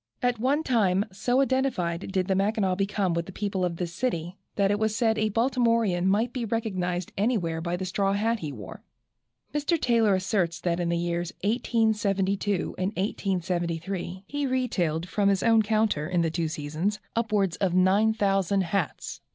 At 0.23 0.39
one 0.39 0.63
time 0.63 1.05
so 1.11 1.41
identified 1.41 2.11
did 2.11 2.25
the 2.27 2.33
Mackinaw 2.33 2.73
become 2.73 3.13
with 3.13 3.27
the 3.27 3.31
people 3.31 3.63
of 3.63 3.75
this 3.75 3.93
city, 3.93 4.35
that 4.55 4.71
it 4.71 4.79
was 4.79 4.95
said 4.95 5.19
a 5.19 5.29
Baltimorean 5.29 6.07
might 6.07 6.33
be 6.33 6.43
recognized 6.43 7.11
anywhere 7.19 7.61
by 7.61 7.77
the 7.77 7.85
straw 7.85 8.13
hat 8.13 8.39
he 8.39 8.51
wore. 8.51 8.81
Mr. 9.53 9.79
Taylor 9.79 10.15
asserts 10.15 10.59
that 10.61 10.79
in 10.79 10.89
the 10.89 10.97
years 10.97 11.31
1872 11.43 12.73
and 12.79 12.87
1873 12.93 14.23
he 14.25 14.47
retailed 14.47 15.07
from 15.07 15.29
his 15.29 15.43
own 15.43 15.61
counter, 15.61 16.07
in 16.09 16.21
the 16.23 16.31
two 16.31 16.47
seasons, 16.47 16.99
upwards 17.15 17.55
of 17.57 17.75
9000 17.75 18.61
hats. 18.61 19.21